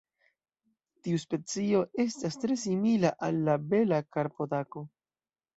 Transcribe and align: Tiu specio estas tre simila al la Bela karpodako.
Tiu 1.07 1.19
specio 1.23 1.83
estas 2.05 2.39
tre 2.45 2.57
simila 2.63 3.13
al 3.29 3.39
la 3.51 3.59
Bela 3.75 4.01
karpodako. 4.17 4.87